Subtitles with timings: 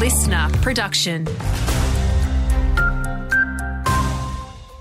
[0.00, 1.26] LiSTNR production.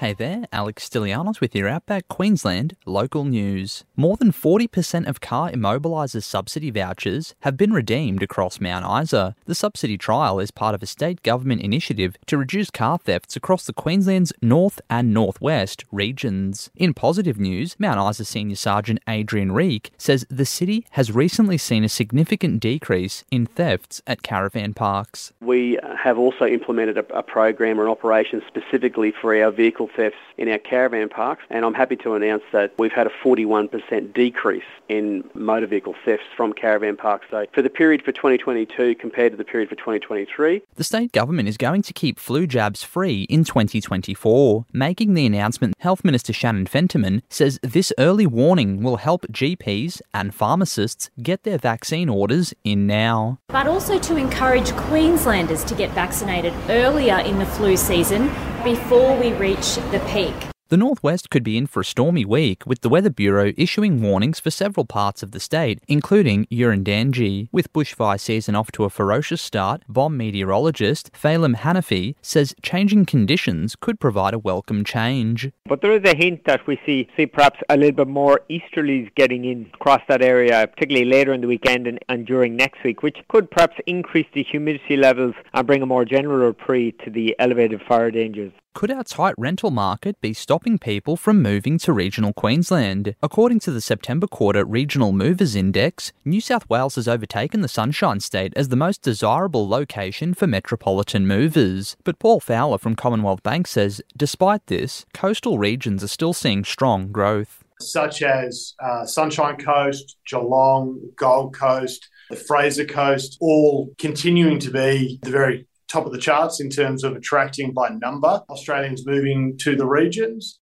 [0.00, 3.84] Hey there, Alex Stilianos with your Outback Queensland local news.
[3.96, 9.36] More than 40% of car immobiliser subsidy vouchers have been redeemed across Mount Isa.
[9.44, 13.66] The subsidy trial is part of a state government initiative to reduce car thefts across
[13.66, 16.70] the Queensland's north and northwest regions.
[16.74, 21.84] In positive news, Mount Isa Senior Sergeant Adrian Reek says the city has recently seen
[21.84, 25.34] a significant decrease in thefts at caravan parks.
[25.42, 30.18] We have also implemented a, a program or an operation specifically for our vehicle thefts
[30.38, 34.64] in our caravan parks, and I'm happy to announce that we've had a 41% decrease
[34.88, 37.26] in motor vehicle thefts from caravan parks.
[37.30, 41.48] So for the period for 2022 compared to the period for 2023, The state government
[41.48, 44.66] is going to keep flu jabs free in 2024.
[44.72, 50.34] Making the announcement, Health Minister Shannon Fentiman says this early warning will help GPs and
[50.34, 53.38] pharmacists get their vaccine orders in now.
[53.48, 58.30] but also to encourage Queenslanders to get vaccinated earlier in the flu season
[58.64, 60.49] before we reach the peak.
[60.70, 64.38] The northwest could be in for a stormy week, with the Weather Bureau issuing warnings
[64.38, 67.48] for several parts of the state, including Urandangi.
[67.50, 73.74] With bushfire season off to a ferocious start, BOM meteorologist Felim Hanniffy says changing conditions
[73.74, 75.50] could provide a welcome change.
[75.66, 79.12] But there is a hint that we see, see perhaps a little bit more easterlies
[79.16, 83.02] getting in across that area, particularly later in the weekend and, and during next week,
[83.02, 87.34] which could perhaps increase the humidity levels and bring a more general reprieve to the
[87.40, 88.52] elevated fire dangers.
[88.80, 93.14] Could our tight rental market be stopping people from moving to regional Queensland?
[93.22, 98.20] According to the September quarter Regional Movers Index, New South Wales has overtaken the Sunshine
[98.20, 101.98] State as the most desirable location for metropolitan movers.
[102.04, 107.12] But Paul Fowler from Commonwealth Bank says, despite this, coastal regions are still seeing strong
[107.12, 107.62] growth.
[107.82, 115.18] such as uh, Sunshine Coast, Geelong, Gold Coast, the Fraser Coast, all continuing to be
[115.22, 119.76] the very top of the charts in terms of attracting by number Australians moving to
[119.76, 120.58] the regions.